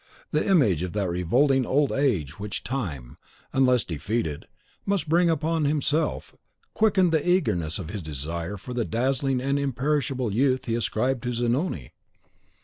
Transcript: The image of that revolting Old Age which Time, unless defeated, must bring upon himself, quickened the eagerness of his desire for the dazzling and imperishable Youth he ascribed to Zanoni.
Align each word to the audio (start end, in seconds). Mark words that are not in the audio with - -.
The 0.31 0.43
image 0.43 0.81
of 0.81 0.93
that 0.93 1.07
revolting 1.09 1.63
Old 1.63 1.91
Age 1.91 2.39
which 2.39 2.63
Time, 2.63 3.17
unless 3.53 3.83
defeated, 3.83 4.47
must 4.83 5.07
bring 5.07 5.29
upon 5.29 5.65
himself, 5.65 6.35
quickened 6.73 7.11
the 7.11 7.29
eagerness 7.29 7.77
of 7.77 7.91
his 7.91 8.01
desire 8.01 8.57
for 8.57 8.73
the 8.73 8.83
dazzling 8.83 9.39
and 9.39 9.59
imperishable 9.59 10.33
Youth 10.33 10.65
he 10.65 10.73
ascribed 10.73 11.21
to 11.21 11.33
Zanoni. 11.33 11.91